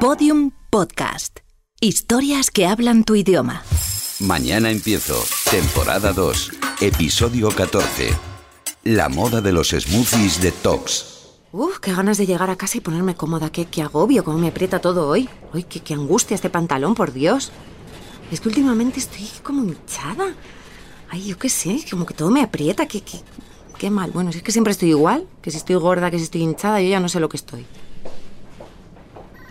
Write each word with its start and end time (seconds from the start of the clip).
Podium 0.00 0.50
Podcast. 0.68 1.38
Historias 1.80 2.50
que 2.50 2.66
hablan 2.66 3.02
tu 3.04 3.14
idioma. 3.14 3.62
Mañana 4.20 4.70
empiezo. 4.70 5.24
Temporada 5.50 6.12
2. 6.12 6.52
Episodio 6.82 7.48
14. 7.48 8.10
La 8.84 9.08
moda 9.08 9.40
de 9.40 9.52
los 9.52 9.70
smoothies 9.70 10.42
de 10.42 10.52
Tox. 10.52 11.38
Uf, 11.50 11.78
qué 11.78 11.94
ganas 11.94 12.18
de 12.18 12.26
llegar 12.26 12.50
a 12.50 12.56
casa 12.56 12.76
y 12.76 12.82
ponerme 12.82 13.14
cómoda. 13.14 13.50
Qué, 13.50 13.64
qué 13.64 13.80
agobio, 13.80 14.22
cómo 14.22 14.36
me 14.36 14.48
aprieta 14.48 14.80
todo 14.82 15.08
hoy. 15.08 15.30
Uy, 15.54 15.62
qué, 15.62 15.80
qué 15.80 15.94
angustia 15.94 16.34
este 16.34 16.50
pantalón, 16.50 16.94
por 16.94 17.14
Dios. 17.14 17.50
Es 18.30 18.42
que 18.42 18.48
últimamente 18.48 19.00
estoy 19.00 19.26
como 19.42 19.64
hinchada. 19.64 20.34
Ay, 21.08 21.24
yo 21.24 21.38
qué 21.38 21.48
sé, 21.48 21.82
como 21.90 22.04
que 22.04 22.12
todo 22.12 22.30
me 22.30 22.42
aprieta. 22.42 22.86
Qué, 22.86 23.00
qué, 23.00 23.20
qué 23.78 23.88
mal. 23.88 24.10
Bueno, 24.10 24.30
si 24.30 24.38
es 24.38 24.44
que 24.44 24.52
siempre 24.52 24.72
estoy 24.72 24.90
igual. 24.90 25.26
Que 25.40 25.50
si 25.50 25.56
estoy 25.56 25.76
gorda, 25.76 26.10
que 26.10 26.18
si 26.18 26.24
estoy 26.24 26.42
hinchada, 26.42 26.82
yo 26.82 26.88
ya 26.90 27.00
no 27.00 27.08
sé 27.08 27.18
lo 27.18 27.30
que 27.30 27.38
estoy. 27.38 27.64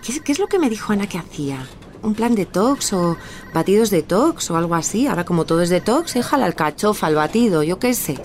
¿Qué 0.06 0.32
es, 0.32 0.40
lo 0.40 0.48
que 0.48 0.60
me 0.60 0.70
dijo 0.70 0.94
Ana 0.94 1.08
que 1.08 1.18
hacía? 1.18 1.66
¿Un 2.04 2.14
plan 2.14 2.36
detox 2.36 2.94
o 2.94 3.18
batidos 3.54 3.90
detox 3.90 4.52
o 4.52 4.58
algo 4.58 4.76
así? 4.76 5.08
Ahora 5.08 5.26
como 5.26 5.46
todo 5.46 5.62
es 5.62 5.70
detox, 5.70 6.14
déjala 6.14 6.42
la 6.42 6.46
alcachofa, 6.48 7.08
al 7.08 7.16
batido, 7.16 7.64
yo 7.64 7.80
qué 7.80 7.94
sé. 7.96 8.20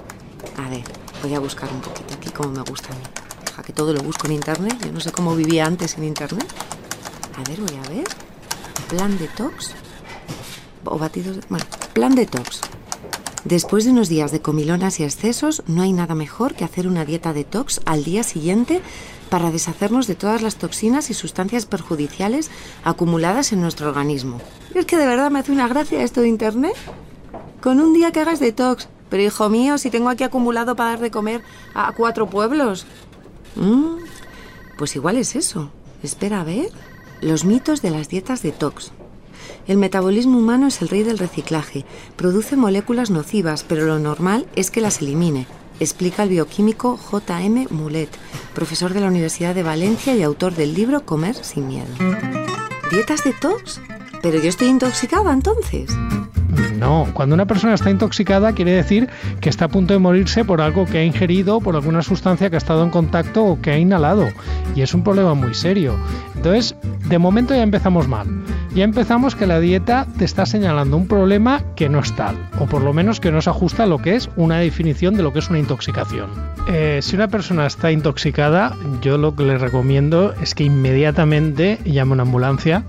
A 0.59 0.69
ver, 0.69 0.84
voy 1.23 1.34
a 1.34 1.39
buscar 1.41 1.70
un 1.73 1.80
poquito 1.80 2.12
aquí 2.15 2.29
como 2.30 2.51
me 2.51 2.61
gusta 2.62 2.89
a 2.93 2.97
mí. 2.97 3.03
Deja 3.47 3.62
que 3.62 3.73
todo 3.73 3.95
lo 3.95 4.03
busco 4.03 4.27
en 4.27 4.34
internet. 4.34 4.77
Yo 4.84 4.93
no 4.93 5.01
sé 5.01 5.11
cómo 5.11 5.34
vivía 5.34 5.65
antes 5.65 5.97
en 5.97 6.05
internet. 6.05 6.47
A 7.39 7.48
ver, 7.48 7.59
voy 7.61 7.77
a 7.83 7.89
ver. 7.89 8.05
Plan 8.89 9.17
detox. 9.19 9.70
O 10.84 10.98
batidos... 10.98 11.37
de- 11.37 11.42
Bueno, 11.48 11.65
plan 11.95 12.15
detox. 12.15 12.61
Después 13.45 13.85
de 13.85 13.93
unos 13.93 14.11
días 14.11 14.33
de 14.33 14.43
comilonas 14.43 15.01
y 15.01 15.05
excesos, 15.05 15.62
no 15.67 15.83
hay 15.83 15.93
nada 15.93 16.15
mejor 16.15 16.55
que 16.55 16.65
hacer 16.65 16.87
una 16.87 17.07
dieta 17.07 17.33
detox 17.33 17.81
al 17.87 18.05
día 18.05 18.23
siguiente 18.23 18.83
para 19.31 19.51
deshacernos 19.51 20.07
de 20.07 20.15
todas 20.15 20.43
las 20.43 20.57
toxinas 20.57 21.09
y 21.09 21.15
sustancias 21.15 21.65
perjudiciales 21.65 22.51
acumuladas 22.84 23.53
en 23.53 23.62
nuestro 23.62 23.89
organismo. 23.89 24.41
Es 24.75 24.84
que 24.84 24.98
de 24.98 25.06
verdad 25.06 25.31
me 25.31 25.39
hace 25.39 25.53
una 25.53 25.69
gracia 25.69 26.03
esto 26.03 26.20
de 26.20 26.29
internet. 26.29 26.75
Con 27.62 27.81
un 27.81 27.95
día 27.95 28.11
que 28.11 28.20
hagas 28.20 28.41
detox. 28.41 28.89
Pero 29.09 29.23
hijo 29.23 29.48
mío, 29.48 29.79
si 29.79 29.91
tengo 29.91 30.09
aquí 30.09 30.23
acumulado 30.23 30.77
para 30.77 30.91
dar 30.91 31.01
de 31.01 31.11
comer 31.11 31.42
a 31.75 31.92
cuatro 31.92 32.29
pueblos. 32.29 32.86
Mm, 33.57 33.97
pues 34.79 34.95
igual 34.95 35.17
es 35.17 35.34
eso. 35.34 35.70
Espera 36.03 36.42
a 36.42 36.45
ver. 36.45 36.70
Los 37.20 37.45
mitos 37.45 37.83
de 37.83 37.91
las 37.91 38.09
dietas 38.09 38.42
detox. 38.42 38.92
El 39.67 39.79
metabolismo 39.79 40.39
humano 40.39 40.67
es 40.67 40.83
el 40.83 40.89
rey 40.89 41.03
del 41.03 41.19
reciclaje. 41.19 41.84
Produce 42.17 42.56
moléculas 42.56 43.11
nocivas, 43.11 43.65
pero 43.67 43.87
lo 43.87 43.98
normal 43.98 44.47
es 44.57 44.70
que 44.70 44.81
las 44.81 45.01
elimine, 45.01 45.47
explica 45.81 46.23
el 46.23 46.29
bioquímico 46.29 46.97
J.M. 46.97 47.67
Mulet, 47.70 48.11
profesor 48.55 48.92
de 48.92 49.01
la 49.01 49.09
Universidad 49.09 49.55
de 49.55 49.62
Valencia 49.62 50.15
y 50.15 50.23
autor 50.23 50.55
del 50.55 50.75
libro 50.75 51.05
Comer 51.05 51.34
sin 51.34 51.69
miedo. 51.69 51.89
¿Dietas 52.91 53.25
detox? 53.25 53.81
Pero 54.23 54.39
yo 54.39 54.48
estoy 54.48 54.69
intoxicada 54.69 55.33
entonces. 55.33 55.91
No, 56.79 57.09
cuando 57.12 57.35
una 57.35 57.47
persona 57.47 57.75
está 57.75 57.91
intoxicada 57.91 58.53
quiere 58.53 58.73
decir 58.73 59.09
que 59.41 59.48
está 59.48 59.67
a 59.67 59.69
punto 59.69 59.92
de 59.92 60.01
morirse 60.01 60.45
por 60.45 60.61
algo 60.61 60.87
que 60.87 60.98
ha 60.98 61.05
ingerido, 61.05 61.61
por 61.61 61.77
alguna 61.77 62.03
sustancia 62.03 62.48
que 62.51 62.57
ha 62.57 62.59
estado 62.59 62.83
en 62.83 62.91
contacto 62.91 63.45
o 63.45 63.61
que 63.61 63.70
ha 63.70 63.79
inhalado. 63.79 64.29
Y 64.75 64.83
es 64.83 64.95
un 64.95 65.05
problema 65.05 65.35
muy 65.35 65.55
serio. 65.55 65.95
Entonces, 66.37 66.75
de 67.09 67.19
momento 67.19 67.55
ya 67.55 67.62
empezamos 67.62 68.09
mal. 68.09 68.27
Ya 68.73 68.85
empezamos 68.85 69.35
que 69.35 69.49
la 69.49 69.59
dieta 69.59 70.07
te 70.17 70.25
está 70.25 70.47
señalando 70.47 70.97
un 70.97 71.09
problema 71.09 71.61
que 71.75 71.89
no 71.89 71.99
es 71.99 72.15
tal, 72.15 72.37
o 72.61 72.67
por 72.67 72.83
lo 72.83 72.93
menos 72.93 73.19
que 73.19 73.33
no 73.33 73.43
se 73.43 73.51
ajusta 73.51 73.83
a 73.83 73.87
lo 73.87 73.99
que 73.99 74.15
es 74.15 74.31
una 74.37 74.59
definición 74.59 75.17
de 75.17 75.25
lo 75.25 75.33
que 75.33 75.41
es 75.41 75.51
una 75.51 75.59
intoxicación. 75.59 76.31
Eh, 76.69 77.01
si 77.03 77.17
una 77.17 77.27
persona 77.27 77.67
está 77.67 77.91
intoxicada, 77.91 78.77
yo 79.03 79.19
lo 79.19 79.35
que 79.35 79.43
le 79.43 79.59
recomiendo 79.59 80.35
es 80.41 80.55
que 80.55 80.63
inmediatamente 80.63 81.81
llame 81.85 82.13
a 82.13 82.15
una 82.15 82.23
ambulancia, 82.23 82.85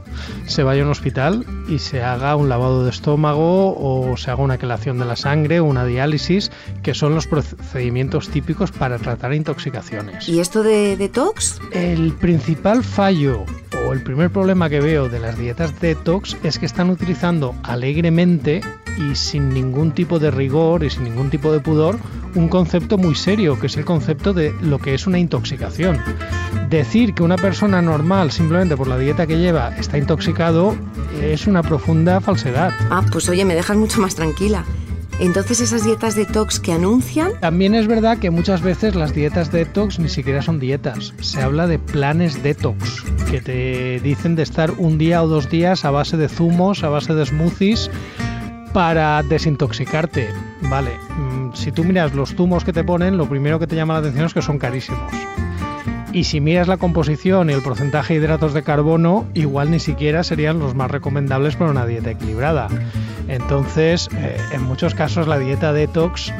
se 0.46 0.62
vaya 0.62 0.84
a 0.84 0.86
un 0.86 0.92
hospital 0.92 1.46
y 1.68 1.80
se 1.80 2.04
haga 2.04 2.36
un 2.36 2.48
lavado 2.48 2.84
de 2.84 2.92
estómago 2.92 3.76
o 3.76 4.16
se 4.18 4.30
haga 4.30 4.44
una 4.44 4.59
quelación 4.59 5.00
de 5.00 5.06
la 5.06 5.16
sangre 5.16 5.62
o 5.62 5.66
una 5.66 5.84
diálisis, 5.84 6.52
que 6.84 6.94
son 6.94 7.16
los 7.16 7.25
procedimientos 7.25 8.30
típicos 8.30 8.72
para 8.72 9.00
tratar 9.00 9.34
intoxicaciones. 9.34 10.30
¿Y 10.30 10.41
esto 10.41 10.62
de 10.62 10.96
detox? 10.96 11.59
El 11.72 12.14
principal 12.14 12.84
fallo 12.84 13.46
el 13.94 14.02
primer 14.02 14.29
problema 14.29 14.69
que 14.69 14.79
veo 14.79 15.09
de 15.09 15.19
las 15.19 15.38
dietas 15.38 15.79
detox 15.79 16.38
es 16.44 16.59
que 16.59 16.66
están 16.66 16.90
utilizando 16.90 17.56
alegremente 17.63 18.62
y 18.97 19.16
sin 19.16 19.50
ningún 19.50 19.91
tipo 19.91 20.19
de 20.19 20.31
rigor 20.31 20.84
y 20.84 20.90
sin 20.90 21.03
ningún 21.03 21.29
tipo 21.29 21.52
de 21.52 21.59
pudor 21.59 21.97
un 22.35 22.47
concepto 22.47 22.97
muy 22.97 23.16
serio, 23.16 23.59
que 23.59 23.68
es 23.68 23.78
el 23.78 23.85
concepto 23.85 24.34
de 24.34 24.53
lo 24.62 24.79
que 24.79 24.94
es 24.94 25.07
una 25.07 25.19
intoxicación. 25.19 26.00
Decir 26.69 27.13
que 27.13 27.24
una 27.24 27.35
persona 27.35 27.81
normal, 27.81 28.31
simplemente 28.31 28.78
por 28.78 28.88
la 28.88 28.97
dieta 28.97 29.28
que 29.28 29.38
lleva, 29.38 29.75
está 29.78 29.97
intoxicado, 29.97 30.75
es 31.22 31.47
una 31.47 31.62
profunda 31.62 32.22
falsedad. 32.22 32.72
Ah, 32.90 33.03
pues 33.12 33.28
oye, 33.29 33.44
me 33.44 33.56
dejas 33.56 33.78
mucho 33.78 34.00
más 34.00 34.16
tranquila. 34.16 34.63
Entonces 35.22 35.62
esas 35.62 35.84
dietas 35.84 36.16
detox 36.16 36.59
que 36.59 36.74
anuncian, 36.74 37.34
También 37.40 37.76
es 37.76 37.86
verdad 37.86 38.18
que 38.18 38.32
muchas 38.32 38.64
veces 38.64 38.96
las 38.96 39.14
dietas 39.14 39.52
detox 39.52 40.00
ni 40.00 40.09
siquiera 40.09 40.42
son 40.42 40.59
dietas. 40.59 41.14
Se 41.22 41.40
habla 41.40 41.68
de 41.68 41.78
planes 41.78 42.42
detox, 42.42 43.04
que 43.30 43.40
te 43.40 44.00
dicen 44.00 44.36
de 44.36 44.42
estar 44.42 44.72
un 44.72 44.98
día 44.98 45.22
o 45.22 45.28
dos 45.28 45.48
días 45.48 45.86
a 45.86 45.92
base 45.92 46.18
de 46.18 46.28
zumos, 46.28 46.84
a 46.84 46.90
base 46.90 47.14
de 47.14 47.24
smoothies, 47.24 47.92
para 48.74 49.22
desintoxicarte. 49.22 50.28
Vale, 50.64 50.90
mm, 51.16 51.53
si 51.53 51.72
tú 51.72 51.84
miras 51.84 52.16
los 52.16 52.34
zumos 52.34 52.64
que 52.64 52.74
te 52.74 52.84
ponen, 52.84 53.18
lo 53.18 53.30
primero 53.30 53.59
que 53.59 53.68
te 53.68 53.76
llama 53.76 53.94
la 53.94 54.00
atención 54.00 54.26
es 54.26 54.34
que 54.34 54.42
son 54.42 54.58
carísimos. 54.58 55.14
Y 56.13 56.25
si 56.25 56.41
miras 56.41 56.67
la 56.67 56.77
composición 56.77 57.49
y 57.49 57.53
el 57.53 57.61
porcentaje 57.61 58.13
de 58.13 58.19
hidratos 58.19 58.53
de 58.53 58.63
carbono, 58.63 59.25
igual 59.33 59.72
ni 59.72 59.79
siquiera 59.79 60.23
serían 60.23 60.59
los 60.59 60.75
más 60.75 60.91
recomendables 60.91 61.55
para 61.55 61.72
una 61.72 61.85
dieta 61.85 62.11
equilibrada. 62.11 62.67
Entonces, 63.27 64.09
eh, 64.17 64.38
en 64.51 64.63
muchos 64.63 64.94
casos 64.94 65.27
la 65.27 65.39
dieta 65.39 65.72
detox 65.72 66.33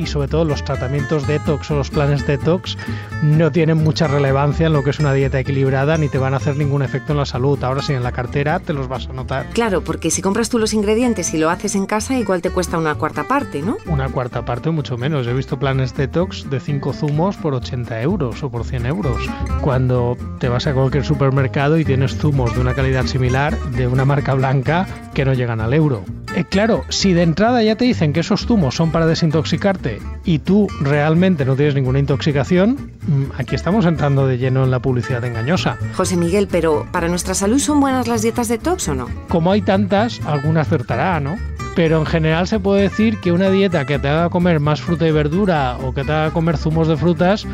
y 0.00 0.06
sobre 0.06 0.28
todo 0.28 0.44
los 0.44 0.64
tratamientos 0.64 1.26
detox 1.26 1.70
o 1.70 1.76
los 1.76 1.90
planes 1.90 2.26
detox 2.26 2.76
no 3.22 3.52
tienen 3.52 3.78
mucha 3.78 4.06
relevancia 4.08 4.66
en 4.66 4.72
lo 4.72 4.82
que 4.82 4.90
es 4.90 4.98
una 4.98 5.12
dieta 5.12 5.38
equilibrada 5.38 5.98
ni 5.98 6.08
te 6.08 6.18
van 6.18 6.34
a 6.34 6.38
hacer 6.38 6.56
ningún 6.56 6.82
efecto 6.82 7.12
en 7.12 7.18
la 7.18 7.26
salud. 7.26 7.62
Ahora 7.62 7.82
sí, 7.82 7.92
en 7.92 8.02
la 8.02 8.12
cartera 8.12 8.60
te 8.60 8.72
los 8.72 8.88
vas 8.88 9.08
a 9.08 9.12
notar. 9.12 9.46
claro, 9.50 9.82
porque 9.82 10.10
si 10.10 10.22
compras 10.22 10.48
tú 10.48 10.58
los 10.58 10.72
ingredientes 10.72 11.34
y 11.34 11.38
lo 11.38 11.50
haces 11.50 11.74
en 11.74 11.86
casa, 11.86 12.18
igual 12.18 12.40
te 12.40 12.50
cuesta 12.50 12.78
una 12.78 12.94
cuarta 12.94 13.24
parte, 13.24 13.62
¿no? 13.62 13.76
Una 13.86 14.08
cuarta 14.08 14.44
parte 14.44 14.70
mucho 14.70 14.96
menos. 14.96 15.26
He 15.26 15.34
visto 15.34 15.58
planes 15.58 15.94
detox 15.94 16.48
de 16.48 16.60
5 16.60 16.92
zumos 16.92 17.36
por 17.36 17.54
80 17.54 18.00
euros 18.00 18.42
o 18.42 18.50
por 18.50 18.64
100 18.64 18.86
euros. 18.86 19.22
Cuando 19.60 20.16
te 20.38 20.48
vas 20.48 20.66
a 20.66 20.72
cualquier 20.72 21.04
supermercado 21.04 21.78
y 21.78 21.84
tienes 21.84 22.16
zumos 22.16 22.54
de 22.54 22.60
una 22.60 22.74
calidad 22.74 23.06
similar 23.06 23.58
de 23.72 23.86
una 23.86 24.04
marca 24.04 24.34
blanca 24.34 24.86
que 25.14 25.24
no 25.24 25.34
llegan 25.34 25.60
al 25.60 25.74
euro. 25.74 26.04
Eh, 26.36 26.44
claro, 26.48 26.84
si 26.88 27.12
de 27.12 27.22
entrada 27.22 27.62
ya 27.62 27.76
te 27.76 27.84
dicen 27.84 28.12
que 28.12 28.20
esos 28.20 28.46
zumos 28.46 28.76
son 28.76 28.92
para 28.92 29.06
desintoxicarte 29.06 29.98
y 30.24 30.38
tú 30.38 30.68
realmente 30.80 31.44
no 31.44 31.56
tienes 31.56 31.74
ninguna 31.74 31.98
intoxicación, 31.98 32.92
mm, 33.06 33.24
aquí 33.38 33.54
estamos 33.54 33.84
entrando 33.86 34.26
de 34.26 34.38
lleno 34.38 34.64
en 34.64 34.70
la 34.70 34.78
publicidad 34.78 35.24
engañosa. 35.24 35.76
José 35.94 36.16
Miguel, 36.16 36.48
pero 36.50 36.86
¿para 36.92 37.08
nuestra 37.08 37.34
salud 37.34 37.58
son 37.58 37.80
buenas 37.80 38.06
las 38.06 38.22
dietas 38.22 38.48
detox 38.48 38.88
o 38.88 38.94
no? 38.94 39.08
como 39.28 39.52
hay 39.52 39.62
tantas, 39.62 40.20
alguna 40.26 40.60
acertará, 40.60 41.18
¿no? 41.20 41.36
Pero 41.74 41.98
en 41.98 42.06
general 42.06 42.46
se 42.46 42.60
puede 42.60 42.82
decir 42.82 43.18
que 43.20 43.32
una 43.32 43.48
dieta 43.48 43.86
que 43.86 43.98
te 43.98 44.08
haga 44.08 44.28
comer 44.28 44.60
más 44.60 44.82
fruta 44.82 45.06
y 45.06 45.12
verdura 45.12 45.78
o 45.82 45.94
que 45.94 46.04
te 46.04 46.12
haga 46.12 46.30
comer 46.32 46.58
zumos 46.58 46.88
de 46.88 46.96
frutas, 46.96 47.46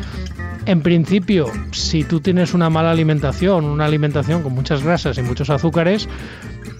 en 0.67 0.81
principio, 0.81 1.49
si 1.71 2.03
tú 2.03 2.19
tienes 2.19 2.53
una 2.53 2.69
mala 2.69 2.91
alimentación, 2.91 3.63
una 3.63 3.85
alimentación 3.85 4.43
con 4.43 4.53
muchas 4.53 4.83
grasas 4.83 5.17
y 5.17 5.21
muchos 5.21 5.49
azúcares, 5.49 6.09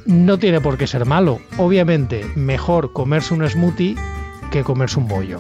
no 0.05 0.37
tiene 0.37 0.59
por 0.59 0.77
qué 0.77 0.87
ser 0.87 1.05
malo. 1.05 1.39
Obviamente, 1.57 2.25
mejor 2.35 2.91
comerse 2.91 3.33
un 3.33 3.47
smoothie 3.47 3.95
que 4.51 4.65
comerse 4.65 4.99
un 4.99 5.07
bollo. 5.07 5.39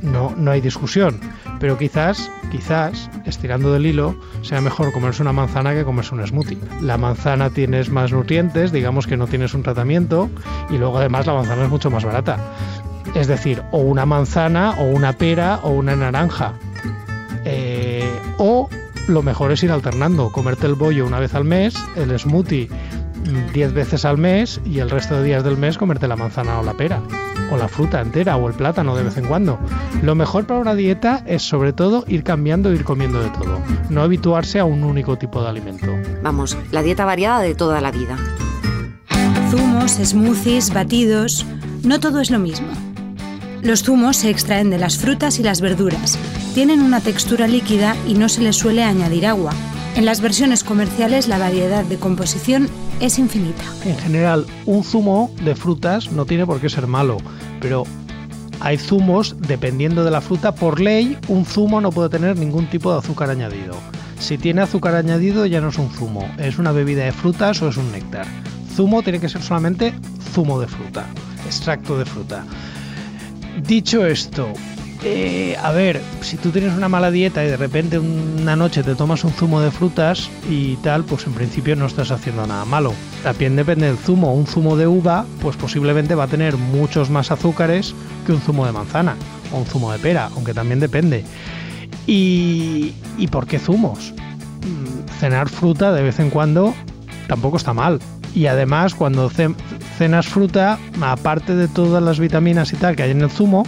No, 0.00 0.34
no 0.38 0.50
hay 0.50 0.62
discusión. 0.62 1.20
Pero 1.60 1.76
quizás, 1.76 2.30
quizás, 2.50 3.10
estirando 3.26 3.70
del 3.74 3.84
hilo, 3.84 4.18
sea 4.40 4.62
mejor 4.62 4.90
comerse 4.90 5.20
una 5.20 5.34
manzana 5.34 5.74
que 5.74 5.84
comerse 5.84 6.14
un 6.14 6.26
smoothie. 6.26 6.56
La 6.80 6.96
manzana 6.96 7.50
tienes 7.50 7.90
más 7.90 8.10
nutrientes, 8.10 8.72
digamos 8.72 9.06
que 9.06 9.18
no 9.18 9.26
tienes 9.26 9.52
un 9.52 9.62
tratamiento, 9.62 10.30
y 10.70 10.78
luego 10.78 10.96
además 10.96 11.26
la 11.26 11.34
manzana 11.34 11.64
es 11.64 11.68
mucho 11.68 11.90
más 11.90 12.06
barata. 12.06 12.38
Es 13.14 13.26
decir, 13.26 13.62
o 13.70 13.78
una 13.78 14.06
manzana, 14.06 14.70
o 14.78 14.84
una 14.84 15.12
pera, 15.12 15.60
o 15.62 15.70
una 15.70 15.94
naranja. 15.94 16.54
Lo 19.10 19.24
mejor 19.24 19.50
es 19.50 19.64
ir 19.64 19.72
alternando, 19.72 20.30
comerte 20.30 20.68
el 20.68 20.76
bollo 20.76 21.04
una 21.04 21.18
vez 21.18 21.34
al 21.34 21.42
mes, 21.42 21.74
el 21.96 22.16
smoothie 22.16 22.68
mm, 22.68 23.52
10 23.52 23.72
veces 23.72 24.04
al 24.04 24.18
mes 24.18 24.60
y 24.64 24.78
el 24.78 24.88
resto 24.88 25.16
de 25.16 25.24
días 25.24 25.42
del 25.42 25.56
mes 25.56 25.78
comerte 25.78 26.06
la 26.06 26.14
manzana 26.14 26.60
o 26.60 26.62
la 26.62 26.74
pera, 26.74 27.02
o 27.50 27.56
la 27.56 27.66
fruta 27.66 28.00
entera 28.00 28.36
o 28.36 28.46
el 28.46 28.54
plátano 28.54 28.94
de 28.94 29.02
vez 29.02 29.16
en 29.16 29.26
cuando. 29.26 29.58
Lo 30.02 30.14
mejor 30.14 30.46
para 30.46 30.60
una 30.60 30.76
dieta 30.76 31.24
es 31.26 31.42
sobre 31.42 31.72
todo 31.72 32.04
ir 32.06 32.22
cambiando 32.22 32.70
e 32.70 32.76
ir 32.76 32.84
comiendo 32.84 33.20
de 33.20 33.30
todo, 33.30 33.58
no 33.88 34.02
habituarse 34.02 34.60
a 34.60 34.64
un 34.64 34.84
único 34.84 35.18
tipo 35.18 35.42
de 35.42 35.48
alimento. 35.48 35.88
Vamos, 36.22 36.56
la 36.70 36.80
dieta 36.80 37.04
variada 37.04 37.40
de 37.40 37.56
toda 37.56 37.80
la 37.80 37.90
vida. 37.90 38.16
Zumos, 39.50 39.90
smoothies, 39.90 40.72
batidos, 40.72 41.44
no 41.82 41.98
todo 41.98 42.20
es 42.20 42.30
lo 42.30 42.38
mismo. 42.38 42.68
Los 43.60 43.82
zumos 43.82 44.18
se 44.18 44.30
extraen 44.30 44.70
de 44.70 44.78
las 44.78 44.98
frutas 44.98 45.40
y 45.40 45.42
las 45.42 45.60
verduras. 45.60 46.16
Tienen 46.54 46.82
una 46.82 47.00
textura 47.00 47.46
líquida 47.46 47.94
y 48.08 48.14
no 48.14 48.28
se 48.28 48.42
les 48.42 48.56
suele 48.56 48.82
añadir 48.82 49.24
agua. 49.24 49.52
En 49.94 50.04
las 50.04 50.20
versiones 50.20 50.64
comerciales 50.64 51.28
la 51.28 51.38
variedad 51.38 51.84
de 51.84 51.96
composición 51.96 52.68
es 53.00 53.20
infinita. 53.20 53.62
En 53.84 53.96
general, 53.96 54.46
un 54.66 54.82
zumo 54.82 55.30
de 55.44 55.54
frutas 55.54 56.10
no 56.10 56.26
tiene 56.26 56.46
por 56.46 56.60
qué 56.60 56.68
ser 56.68 56.88
malo, 56.88 57.18
pero 57.60 57.84
hay 58.58 58.78
zumos, 58.78 59.36
dependiendo 59.38 60.02
de 60.02 60.10
la 60.10 60.20
fruta, 60.20 60.52
por 60.52 60.80
ley, 60.80 61.16
un 61.28 61.46
zumo 61.46 61.80
no 61.80 61.92
puede 61.92 62.08
tener 62.08 62.36
ningún 62.36 62.66
tipo 62.66 62.92
de 62.92 62.98
azúcar 62.98 63.30
añadido. 63.30 63.76
Si 64.18 64.36
tiene 64.36 64.62
azúcar 64.62 64.96
añadido 64.96 65.46
ya 65.46 65.60
no 65.60 65.68
es 65.68 65.78
un 65.78 65.90
zumo, 65.90 66.28
es 66.36 66.58
una 66.58 66.72
bebida 66.72 67.04
de 67.04 67.12
frutas 67.12 67.62
o 67.62 67.68
es 67.68 67.76
un 67.76 67.92
néctar. 67.92 68.26
Zumo 68.74 69.02
tiene 69.02 69.20
que 69.20 69.28
ser 69.28 69.42
solamente 69.42 69.94
zumo 70.34 70.60
de 70.60 70.66
fruta, 70.66 71.06
extracto 71.46 71.96
de 71.96 72.04
fruta. 72.04 72.44
Dicho 73.66 74.04
esto, 74.04 74.52
eh, 75.02 75.56
a 75.62 75.70
ver, 75.72 76.02
si 76.20 76.36
tú 76.36 76.50
tienes 76.50 76.74
una 76.74 76.88
mala 76.88 77.10
dieta 77.10 77.42
y 77.42 77.48
de 77.48 77.56
repente 77.56 77.98
una 77.98 78.54
noche 78.54 78.82
te 78.82 78.94
tomas 78.94 79.24
un 79.24 79.32
zumo 79.32 79.60
de 79.60 79.70
frutas 79.70 80.28
y 80.48 80.76
tal, 80.76 81.04
pues 81.04 81.26
en 81.26 81.32
principio 81.32 81.74
no 81.74 81.86
estás 81.86 82.10
haciendo 82.10 82.46
nada 82.46 82.64
malo. 82.66 82.92
También 83.22 83.56
depende 83.56 83.86
del 83.86 83.96
zumo. 83.96 84.34
Un 84.34 84.46
zumo 84.46 84.76
de 84.76 84.86
uva, 84.86 85.24
pues 85.40 85.56
posiblemente 85.56 86.14
va 86.14 86.24
a 86.24 86.28
tener 86.28 86.56
muchos 86.56 87.08
más 87.08 87.30
azúcares 87.30 87.94
que 88.26 88.32
un 88.32 88.40
zumo 88.40 88.66
de 88.66 88.72
manzana 88.72 89.16
o 89.52 89.58
un 89.58 89.66
zumo 89.66 89.90
de 89.90 89.98
pera, 89.98 90.30
aunque 90.34 90.52
también 90.52 90.80
depende. 90.80 91.24
¿Y, 92.06 92.92
y 93.16 93.26
por 93.28 93.46
qué 93.46 93.58
zumos? 93.58 94.12
Mm, 94.12 95.18
cenar 95.18 95.48
fruta 95.48 95.92
de 95.92 96.02
vez 96.02 96.20
en 96.20 96.28
cuando 96.28 96.74
tampoco 97.26 97.56
está 97.56 97.72
mal. 97.72 98.00
Y 98.34 98.46
además, 98.46 98.94
cuando 98.94 99.30
cenas 99.30 100.26
fruta, 100.28 100.78
aparte 101.00 101.56
de 101.56 101.68
todas 101.68 102.02
las 102.02 102.20
vitaminas 102.20 102.72
y 102.72 102.76
tal 102.76 102.94
que 102.94 103.02
hay 103.02 103.10
en 103.10 103.22
el 103.22 103.30
zumo, 103.30 103.64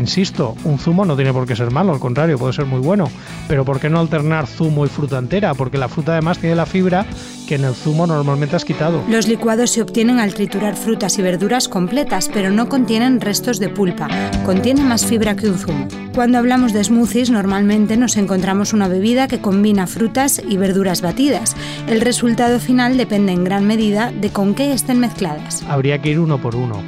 Insisto, 0.00 0.56
un 0.64 0.78
zumo 0.78 1.04
no 1.04 1.14
tiene 1.14 1.30
por 1.30 1.46
qué 1.46 1.54
ser 1.54 1.70
malo, 1.70 1.92
al 1.92 2.00
contrario, 2.00 2.38
puede 2.38 2.54
ser 2.54 2.64
muy 2.64 2.80
bueno. 2.80 3.10
Pero 3.48 3.66
¿por 3.66 3.78
qué 3.78 3.90
no 3.90 4.00
alternar 4.00 4.46
zumo 4.46 4.86
y 4.86 4.88
fruta 4.88 5.18
entera? 5.18 5.52
Porque 5.52 5.76
la 5.76 5.90
fruta 5.90 6.12
además 6.12 6.38
tiene 6.38 6.56
la 6.56 6.64
fibra 6.64 7.04
que 7.46 7.56
en 7.56 7.64
el 7.64 7.74
zumo 7.74 8.06
normalmente 8.06 8.56
has 8.56 8.64
quitado. 8.64 9.02
Los 9.10 9.28
licuados 9.28 9.72
se 9.72 9.82
obtienen 9.82 10.18
al 10.18 10.32
triturar 10.32 10.74
frutas 10.74 11.18
y 11.18 11.22
verduras 11.22 11.68
completas, 11.68 12.30
pero 12.32 12.50
no 12.50 12.70
contienen 12.70 13.20
restos 13.20 13.58
de 13.58 13.68
pulpa. 13.68 14.08
Contiene 14.46 14.84
más 14.84 15.04
fibra 15.04 15.36
que 15.36 15.50
un 15.50 15.58
zumo. 15.58 15.86
Cuando 16.14 16.38
hablamos 16.38 16.72
de 16.72 16.82
smoothies, 16.82 17.28
normalmente 17.28 17.98
nos 17.98 18.16
encontramos 18.16 18.72
una 18.72 18.88
bebida 18.88 19.28
que 19.28 19.42
combina 19.42 19.86
frutas 19.86 20.40
y 20.48 20.56
verduras 20.56 21.02
batidas. 21.02 21.54
El 21.88 22.00
resultado 22.00 22.58
final 22.58 22.96
depende 22.96 23.32
en 23.32 23.44
gran 23.44 23.66
medida 23.66 24.12
de 24.12 24.30
con 24.30 24.54
qué 24.54 24.72
estén 24.72 24.98
mezcladas. 24.98 25.62
Habría 25.68 26.00
que 26.00 26.08
ir 26.08 26.20
uno 26.20 26.40
por 26.40 26.56
uno. 26.56 26.82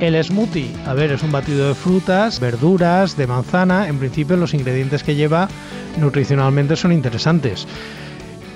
El 0.00 0.22
smoothie, 0.22 0.74
a 0.84 0.92
ver, 0.92 1.10
es 1.10 1.22
un 1.22 1.32
batido 1.32 1.68
de 1.68 1.74
frutas, 1.74 2.38
verduras, 2.38 3.16
de 3.16 3.26
manzana. 3.26 3.88
En 3.88 3.98
principio 3.98 4.36
los 4.36 4.52
ingredientes 4.52 5.02
que 5.02 5.14
lleva 5.14 5.48
nutricionalmente 5.98 6.76
son 6.76 6.92
interesantes. 6.92 7.66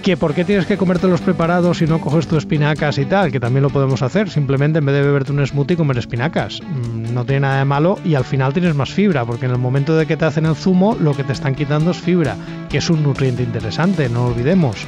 ¿Que 0.02 0.18
por 0.18 0.34
qué 0.34 0.44
tienes 0.44 0.66
que 0.66 0.76
comerte 0.76 1.08
los 1.08 1.22
preparados 1.22 1.78
si 1.78 1.86
no 1.86 2.00
coges 2.00 2.26
tus 2.26 2.38
espinacas 2.38 2.98
y 2.98 3.06
tal? 3.06 3.32
Que 3.32 3.40
también 3.40 3.62
lo 3.62 3.70
podemos 3.70 4.02
hacer. 4.02 4.28
Simplemente 4.28 4.80
en 4.80 4.86
vez 4.86 4.94
de 4.94 5.02
beberte 5.02 5.32
un 5.32 5.46
smoothie, 5.46 5.76
comer 5.76 5.96
espinacas. 5.96 6.60
Mm, 6.62 7.14
no 7.14 7.24
tiene 7.24 7.40
nada 7.40 7.58
de 7.58 7.64
malo 7.64 7.98
y 8.04 8.14
al 8.14 8.24
final 8.24 8.52
tienes 8.52 8.74
más 8.74 8.90
fibra, 8.90 9.24
porque 9.24 9.46
en 9.46 9.52
el 9.52 9.58
momento 9.58 9.96
de 9.96 10.06
que 10.06 10.18
te 10.18 10.26
hacen 10.26 10.44
el 10.44 10.56
zumo, 10.56 10.94
lo 11.00 11.14
que 11.14 11.24
te 11.24 11.32
están 11.32 11.54
quitando 11.54 11.90
es 11.92 11.98
fibra, 11.98 12.36
que 12.68 12.78
es 12.78 12.90
un 12.90 13.02
nutriente 13.02 13.42
interesante, 13.42 14.10
no 14.10 14.26
olvidemos. 14.26 14.86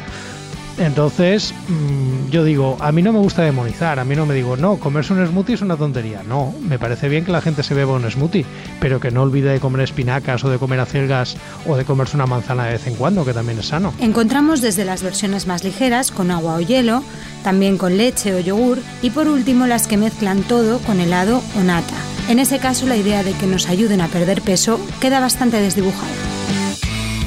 Entonces, 0.78 1.54
mm, 1.68 2.30
yo 2.30 2.44
digo, 2.44 2.76
a 2.80 2.92
mí 2.92 3.02
no 3.02 3.12
me 3.12 3.18
gusta 3.18 3.42
demonizar, 3.42 3.98
a 3.98 4.04
mí 4.04 4.16
no 4.16 4.26
me 4.26 4.34
digo, 4.34 4.56
no, 4.56 4.76
comerse 4.76 5.12
un 5.12 5.26
smoothie 5.26 5.54
es 5.54 5.62
una 5.62 5.76
tontería. 5.76 6.22
No, 6.26 6.54
me 6.60 6.78
parece 6.78 7.08
bien 7.08 7.24
que 7.24 7.32
la 7.32 7.40
gente 7.40 7.62
se 7.62 7.74
beba 7.74 7.92
un 7.92 8.10
smoothie, 8.10 8.46
pero 8.80 8.98
que 9.00 9.10
no 9.10 9.22
olvide 9.22 9.50
de 9.50 9.60
comer 9.60 9.82
espinacas 9.82 10.44
o 10.44 10.50
de 10.50 10.58
comer 10.58 10.80
acelgas 10.80 11.36
o 11.66 11.76
de 11.76 11.84
comerse 11.84 12.16
una 12.16 12.26
manzana 12.26 12.64
de 12.64 12.72
vez 12.72 12.86
en 12.86 12.94
cuando, 12.94 13.24
que 13.24 13.34
también 13.34 13.58
es 13.58 13.66
sano. 13.66 13.92
Encontramos 14.00 14.60
desde 14.60 14.84
las 14.84 15.02
versiones 15.02 15.46
más 15.46 15.64
ligeras, 15.64 16.10
con 16.10 16.30
agua 16.30 16.54
o 16.54 16.60
hielo, 16.60 17.02
también 17.44 17.76
con 17.76 17.96
leche 17.96 18.34
o 18.34 18.40
yogur, 18.40 18.78
y 19.02 19.10
por 19.10 19.28
último 19.28 19.66
las 19.66 19.86
que 19.86 19.96
mezclan 19.96 20.42
todo 20.42 20.78
con 20.80 21.00
helado 21.00 21.42
o 21.58 21.62
nata. 21.62 21.94
En 22.28 22.38
ese 22.38 22.58
caso, 22.58 22.86
la 22.86 22.96
idea 22.96 23.22
de 23.24 23.32
que 23.32 23.46
nos 23.46 23.68
ayuden 23.68 24.00
a 24.00 24.08
perder 24.08 24.42
peso 24.42 24.80
queda 25.00 25.20
bastante 25.20 25.60
desdibujada. 25.60 26.31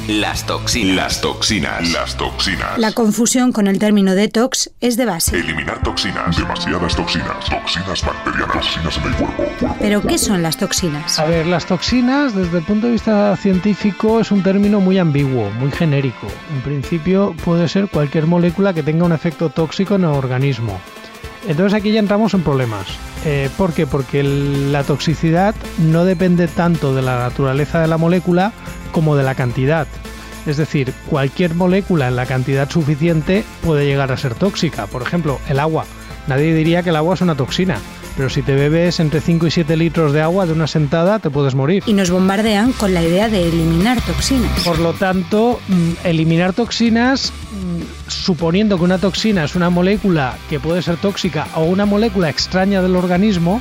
Las 0.08 0.46
toxinas. 0.46 0.94
Las 0.94 1.20
toxinas. 1.20 1.90
Las 1.90 2.16
toxinas. 2.16 2.78
La 2.78 2.92
confusión 2.92 3.50
con 3.50 3.66
el 3.66 3.80
término 3.80 4.14
detox 4.14 4.70
es 4.80 4.96
de 4.96 5.04
base. 5.04 5.36
Eliminar 5.36 5.82
toxinas. 5.82 6.36
Demasiadas 6.36 6.94
toxinas. 6.94 7.44
Toxinas 7.50 8.04
bacterianas. 8.04 8.52
Toxinas 8.52 8.98
en 8.98 9.02
el 9.02 9.14
cuerpo. 9.14 9.74
¿Pero 9.80 10.02
qué 10.02 10.16
son 10.18 10.44
las 10.44 10.58
toxinas? 10.58 11.18
A 11.18 11.24
ver, 11.24 11.46
las 11.46 11.66
toxinas 11.66 12.36
desde 12.36 12.58
el 12.58 12.64
punto 12.64 12.86
de 12.86 12.92
vista 12.92 13.36
científico 13.36 14.20
es 14.20 14.30
un 14.30 14.44
término 14.44 14.78
muy 14.78 14.96
ambiguo, 14.98 15.50
muy 15.58 15.72
genérico. 15.72 16.28
En 16.54 16.62
principio 16.62 17.34
puede 17.44 17.66
ser 17.66 17.88
cualquier 17.88 18.28
molécula 18.28 18.72
que 18.72 18.84
tenga 18.84 19.04
un 19.04 19.12
efecto 19.12 19.50
tóxico 19.50 19.96
en 19.96 20.04
el 20.04 20.10
organismo. 20.10 20.80
Entonces 21.48 21.74
aquí 21.74 21.90
ya 21.90 21.98
entramos 21.98 22.32
en 22.34 22.42
problemas. 22.42 22.86
Eh, 23.24 23.50
¿Por 23.56 23.72
qué? 23.72 23.88
Porque 23.88 24.22
la 24.22 24.84
toxicidad 24.84 25.54
no 25.78 26.04
depende 26.04 26.46
tanto 26.46 26.94
de 26.94 27.02
la 27.02 27.18
naturaleza 27.18 27.80
de 27.80 27.88
la 27.88 27.96
molécula 27.96 28.52
como 28.96 29.14
de 29.14 29.24
la 29.24 29.34
cantidad. 29.34 29.86
Es 30.46 30.56
decir, 30.56 30.94
cualquier 31.10 31.54
molécula 31.54 32.08
en 32.08 32.16
la 32.16 32.24
cantidad 32.24 32.70
suficiente 32.70 33.44
puede 33.62 33.84
llegar 33.84 34.10
a 34.10 34.16
ser 34.16 34.34
tóxica. 34.34 34.86
Por 34.86 35.02
ejemplo, 35.02 35.38
el 35.50 35.60
agua. 35.60 35.84
Nadie 36.28 36.54
diría 36.54 36.82
que 36.82 36.88
el 36.88 36.96
agua 36.96 37.14
es 37.14 37.20
una 37.20 37.34
toxina, 37.34 37.76
pero 38.16 38.30
si 38.30 38.40
te 38.40 38.54
bebes 38.54 38.98
entre 38.98 39.20
5 39.20 39.48
y 39.48 39.50
7 39.50 39.76
litros 39.76 40.14
de 40.14 40.22
agua 40.22 40.46
de 40.46 40.54
una 40.54 40.66
sentada, 40.66 41.18
te 41.18 41.28
puedes 41.28 41.54
morir. 41.54 41.82
Y 41.84 41.92
nos 41.92 42.10
bombardean 42.10 42.72
con 42.72 42.94
la 42.94 43.02
idea 43.02 43.28
de 43.28 43.46
eliminar 43.46 44.00
toxinas. 44.00 44.64
Por 44.64 44.78
lo 44.78 44.94
tanto, 44.94 45.60
mm, 45.68 45.90
eliminar 46.04 46.54
toxinas, 46.54 47.34
mm, 47.52 48.10
suponiendo 48.10 48.78
que 48.78 48.84
una 48.84 48.96
toxina 48.96 49.44
es 49.44 49.56
una 49.56 49.68
molécula 49.68 50.38
que 50.48 50.58
puede 50.58 50.80
ser 50.80 50.96
tóxica 50.96 51.48
o 51.54 51.64
una 51.64 51.84
molécula 51.84 52.30
extraña 52.30 52.80
del 52.80 52.96
organismo, 52.96 53.60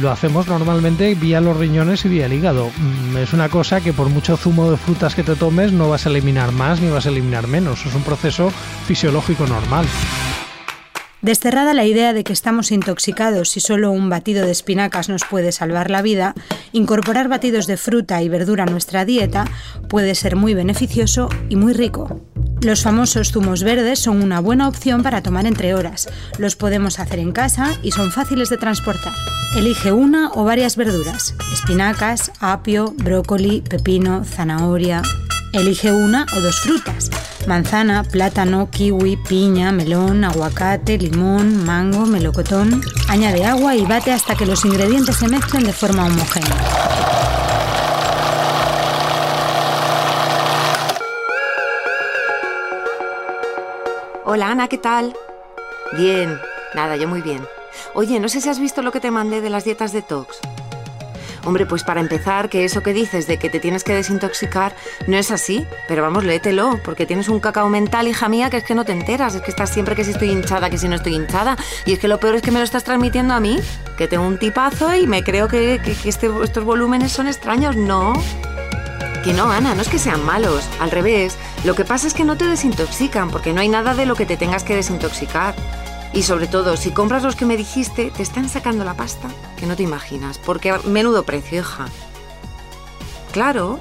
lo 0.00 0.10
hacemos 0.10 0.46
normalmente 0.46 1.14
vía 1.14 1.40
los 1.40 1.56
riñones 1.56 2.04
y 2.04 2.08
vía 2.08 2.26
el 2.26 2.32
hígado. 2.32 2.70
Mm, 2.76 3.16
es 3.18 3.32
una 3.32 3.48
cosa 3.48 3.80
que 3.80 3.92
por 3.92 4.08
mucho 4.08 4.36
zumo 4.36 4.70
de 4.70 4.76
frutas 4.76 5.14
que 5.14 5.22
te 5.22 5.36
tomes 5.36 5.72
no 5.72 5.88
vas 5.88 6.06
a 6.06 6.10
eliminar 6.10 6.52
más 6.52 6.80
ni 6.80 6.90
vas 6.90 7.06
a 7.06 7.10
eliminar 7.10 7.46
menos. 7.46 7.84
Es 7.86 7.94
un 7.94 8.02
proceso 8.02 8.50
fisiológico 8.86 9.46
normal. 9.46 9.86
Desterrada 11.22 11.72
la 11.72 11.86
idea 11.86 12.12
de 12.12 12.22
que 12.22 12.34
estamos 12.34 12.70
intoxicados 12.70 13.48
si 13.48 13.60
solo 13.60 13.90
un 13.90 14.10
batido 14.10 14.44
de 14.44 14.52
espinacas 14.52 15.08
nos 15.08 15.24
puede 15.24 15.52
salvar 15.52 15.90
la 15.90 16.02
vida, 16.02 16.34
incorporar 16.72 17.28
batidos 17.28 17.66
de 17.66 17.78
fruta 17.78 18.20
y 18.20 18.28
verdura 18.28 18.64
a 18.64 18.66
nuestra 18.66 19.06
dieta 19.06 19.46
puede 19.88 20.14
ser 20.16 20.36
muy 20.36 20.52
beneficioso 20.52 21.30
y 21.48 21.56
muy 21.56 21.72
rico. 21.72 22.20
Los 22.60 22.82
famosos 22.82 23.32
zumos 23.32 23.62
verdes 23.62 24.00
son 24.00 24.22
una 24.22 24.40
buena 24.40 24.68
opción 24.68 25.02
para 25.02 25.22
tomar 25.22 25.46
entre 25.46 25.74
horas. 25.74 26.08
Los 26.38 26.56
podemos 26.56 26.98
hacer 26.98 27.18
en 27.18 27.32
casa 27.32 27.72
y 27.82 27.92
son 27.92 28.10
fáciles 28.10 28.50
de 28.50 28.58
transportar. 28.58 29.14
Elige 29.56 29.92
una 29.92 30.32
o 30.34 30.42
varias 30.42 30.74
verduras, 30.74 31.32
espinacas, 31.52 32.32
apio, 32.40 32.92
brócoli, 32.96 33.60
pepino, 33.60 34.24
zanahoria. 34.24 35.00
Elige 35.52 35.92
una 35.92 36.26
o 36.36 36.40
dos 36.40 36.58
frutas, 36.58 37.08
manzana, 37.46 38.02
plátano, 38.02 38.68
kiwi, 38.68 39.16
piña, 39.16 39.70
melón, 39.70 40.24
aguacate, 40.24 40.98
limón, 40.98 41.64
mango, 41.64 42.04
melocotón. 42.04 42.82
Añade 43.08 43.44
agua 43.44 43.76
y 43.76 43.86
bate 43.86 44.10
hasta 44.10 44.34
que 44.34 44.44
los 44.44 44.64
ingredientes 44.64 45.14
se 45.14 45.28
mezclen 45.28 45.62
de 45.62 45.72
forma 45.72 46.06
homogénea. 46.06 46.64
Hola 54.24 54.50
Ana, 54.50 54.66
¿qué 54.66 54.78
tal? 54.78 55.14
Bien, 55.96 56.40
nada, 56.74 56.96
yo 56.96 57.06
muy 57.06 57.22
bien. 57.22 57.40
Oye, 57.94 58.20
no 58.20 58.28
sé 58.28 58.40
si 58.40 58.48
has 58.48 58.58
visto 58.58 58.82
lo 58.82 58.92
que 58.92 59.00
te 59.00 59.10
mandé 59.10 59.40
de 59.40 59.50
las 59.50 59.64
dietas 59.64 59.92
detox. 59.92 60.40
Hombre, 61.44 61.66
pues 61.66 61.84
para 61.84 62.00
empezar, 62.00 62.48
que 62.48 62.64
eso 62.64 62.82
que 62.82 62.94
dices 62.94 63.26
de 63.26 63.38
que 63.38 63.50
te 63.50 63.60
tienes 63.60 63.84
que 63.84 63.94
desintoxicar 63.94 64.74
no 65.06 65.16
es 65.16 65.30
así, 65.30 65.66
pero 65.88 66.02
vamos, 66.02 66.24
léetelo, 66.24 66.80
porque 66.82 67.04
tienes 67.04 67.28
un 67.28 67.38
cacao 67.38 67.68
mental, 67.68 68.08
hija 68.08 68.28
mía, 68.28 68.48
que 68.48 68.56
es 68.56 68.64
que 68.64 68.74
no 68.74 68.84
te 68.84 68.92
enteras, 68.92 69.34
es 69.34 69.42
que 69.42 69.50
estás 69.50 69.70
siempre 69.70 69.94
que 69.94 70.04
si 70.04 70.12
estoy 70.12 70.30
hinchada, 70.30 70.70
que 70.70 70.78
si 70.78 70.88
no 70.88 70.96
estoy 70.96 71.14
hinchada, 71.14 71.56
y 71.84 71.92
es 71.92 71.98
que 71.98 72.08
lo 72.08 72.18
peor 72.18 72.36
es 72.36 72.42
que 72.42 72.50
me 72.50 72.60
lo 72.60 72.64
estás 72.64 72.84
transmitiendo 72.84 73.34
a 73.34 73.40
mí, 73.40 73.58
que 73.98 74.08
tengo 74.08 74.26
un 74.26 74.38
tipazo 74.38 74.94
y 74.94 75.06
me 75.06 75.22
creo 75.22 75.48
que, 75.48 75.80
este, 76.04 76.30
estos 76.42 76.64
volúmenes 76.64 77.12
son 77.12 77.26
extraños, 77.26 77.76
no. 77.76 78.14
Que 79.22 79.32
no, 79.32 79.50
Ana, 79.50 79.74
no 79.74 79.82
es 79.82 79.88
que 79.88 79.98
sean 79.98 80.24
malos, 80.24 80.68
al 80.80 80.90
revés, 80.90 81.36
lo 81.64 81.74
que 81.74 81.84
pasa 81.84 82.06
es 82.06 82.14
que 82.14 82.24
no 82.24 82.36
te 82.36 82.46
desintoxican, 82.46 83.30
porque 83.30 83.52
no 83.52 83.60
hay 83.60 83.68
nada 83.68 83.94
de 83.94 84.06
lo 84.06 84.16
que 84.16 84.26
te 84.26 84.36
tengas 84.36 84.64
que 84.64 84.76
desintoxicar. 84.76 85.54
Y 86.14 86.22
sobre 86.22 86.46
todo, 86.46 86.76
si 86.76 86.92
compras 86.92 87.24
los 87.24 87.34
que 87.34 87.44
me 87.44 87.56
dijiste, 87.56 88.12
te 88.12 88.22
están 88.22 88.48
sacando 88.48 88.84
la 88.84 88.94
pasta 88.94 89.28
que 89.56 89.66
no 89.66 89.74
te 89.74 89.82
imaginas, 89.82 90.38
porque 90.38 90.72
menudo 90.84 91.24
precio, 91.24 91.60
hija. 91.60 91.86
Claro. 93.32 93.80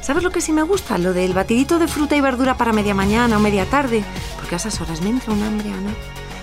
¿Sabes 0.00 0.22
lo 0.22 0.30
que 0.30 0.40
sí 0.40 0.52
me 0.52 0.62
gusta? 0.62 0.96
Lo 0.96 1.12
del 1.12 1.34
batidito 1.34 1.78
de 1.78 1.88
fruta 1.88 2.14
y 2.16 2.20
verdura 2.20 2.56
para 2.56 2.72
media 2.72 2.94
mañana 2.94 3.36
o 3.36 3.40
media 3.40 3.66
tarde, 3.66 4.04
porque 4.36 4.54
a 4.54 4.58
esas 4.58 4.80
horas 4.80 5.02
me 5.02 5.10
entra 5.10 5.32
un 5.32 5.42
hambre, 5.42 5.70
Ana. 5.70 5.90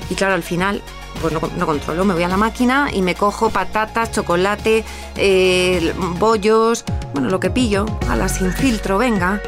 Y 0.10 0.16
claro, 0.16 0.36
al 0.36 0.44
final, 0.44 0.84
pues 1.22 1.34
no, 1.34 1.66
controlo, 1.66 2.04
me 2.04 2.14
voy 2.14 2.24
a 2.24 2.28
la 2.28 2.38
máquina 2.38 2.90
y 2.94 3.02
me 3.02 3.16
cojo 3.16 3.50
patatas, 3.50 4.12
chocolate, 4.12 4.84
eh, 5.16 5.94
bollos, 6.20 6.84
bueno, 7.14 7.30
lo 7.30 7.40
que 7.40 7.50
pillo, 7.50 7.86
a 8.10 8.16
la 8.16 8.28
sin 8.28 8.52
filtro, 8.52 8.98
venga 8.98 9.42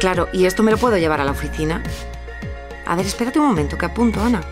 Claro, 0.00 0.28
y 0.32 0.46
esto 0.46 0.62
me 0.62 0.70
lo 0.70 0.76
puedo 0.76 0.98
llevar 0.98 1.20
a 1.20 1.24
la 1.24 1.30
oficina. 1.30 1.82
A 2.86 2.96
ver, 2.96 3.06
espérate 3.06 3.38
un 3.38 3.46
momento, 3.46 3.78
que 3.78 3.86
apunto, 3.86 4.22
Ana. 4.22 4.42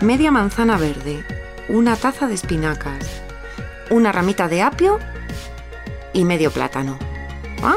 Media 0.00 0.30
manzana 0.30 0.76
verde, 0.76 1.24
una 1.68 1.96
taza 1.96 2.26
de 2.26 2.34
espinacas, 2.34 3.22
una 3.90 4.12
ramita 4.12 4.48
de 4.48 4.62
apio 4.62 4.98
y 6.12 6.24
medio 6.24 6.50
plátano. 6.50 6.98
¿Ah? 7.62 7.76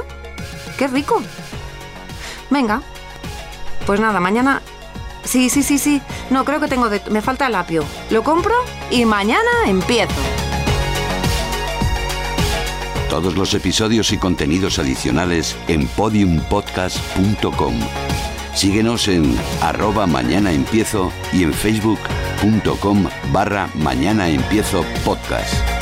¡Qué 0.77 0.87
rico! 0.87 1.21
Venga. 2.49 2.81
Pues 3.85 3.99
nada, 3.99 4.19
mañana... 4.19 4.61
Sí, 5.23 5.49
sí, 5.49 5.61
sí, 5.61 5.77
sí. 5.77 6.01
No, 6.29 6.45
creo 6.45 6.59
que 6.59 6.67
tengo 6.67 6.89
de... 6.89 7.01
Me 7.09 7.21
falta 7.21 7.47
el 7.47 7.55
apio. 7.55 7.83
Lo 8.09 8.23
compro 8.23 8.55
y 8.89 9.05
mañana 9.05 9.49
empiezo. 9.65 10.15
Todos 13.09 13.35
los 13.35 13.53
episodios 13.53 14.11
y 14.11 14.17
contenidos 14.17 14.79
adicionales 14.79 15.55
en 15.67 15.87
podiumpodcast.com. 15.87 17.79
Síguenos 18.57 19.07
en 19.07 19.37
arroba 19.61 20.07
mañana 20.07 20.51
empiezo 20.51 21.11
y 21.31 21.43
en 21.43 21.53
facebook.com 21.53 23.05
barra 23.31 23.69
mañana 23.75 24.29
empiezo 24.29 24.83
podcast. 25.05 25.76